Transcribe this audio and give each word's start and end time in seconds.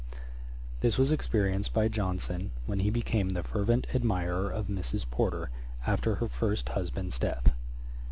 This 0.79 0.97
was 0.97 1.11
experienced 1.11 1.73
by 1.73 1.87
Johnson, 1.87 2.49
when 2.65 2.79
he 2.79 2.89
became 2.89 3.29
the 3.29 3.43
fervent 3.43 3.85
admirer 3.93 4.49
of 4.49 4.65
Mrs. 4.65 5.07
Porter, 5.07 5.51
after 5.85 6.15
her 6.15 6.27
first 6.27 6.69
husband's 6.69 7.19
death. 7.19 7.53